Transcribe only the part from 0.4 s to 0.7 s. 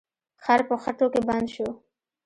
خر